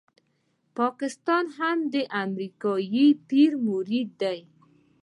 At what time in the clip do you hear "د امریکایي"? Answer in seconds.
1.93-3.07